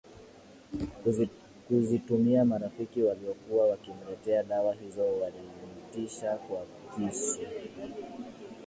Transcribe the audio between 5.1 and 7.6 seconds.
walimtisha kwa kisu